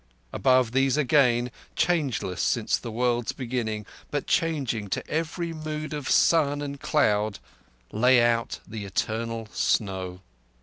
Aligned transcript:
Above 0.33 0.71
these 0.71 0.97
again, 0.97 1.51
changeless 1.75 2.41
since 2.41 2.75
the 2.75 2.89
world's 2.91 3.33
beginning, 3.33 3.85
but 4.09 4.25
changing 4.25 4.87
to 4.87 5.07
every 5.07 5.53
mood 5.53 5.93
of 5.93 6.09
sun 6.09 6.59
and 6.59 6.79
cloud, 6.81 7.37
lay 7.91 8.19
out 8.19 8.59
the 8.67 8.83
eternal 8.83 9.47
snow. 9.53 10.19